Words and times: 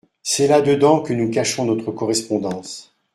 C’est 0.23 0.47
là 0.47 0.61
dedans 0.63 1.03
que 1.03 1.13
nous 1.13 1.29
cachons 1.29 1.65
notre 1.65 1.91
correspondance. 1.91 2.91